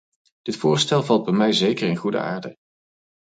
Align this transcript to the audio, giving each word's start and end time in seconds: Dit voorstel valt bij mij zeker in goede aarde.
Dit 0.41 0.55
voorstel 0.57 1.03
valt 1.03 1.23
bij 1.25 1.33
mij 1.33 1.51
zeker 1.53 1.87
in 1.87 1.95
goede 1.95 2.19
aarde. 2.19 2.55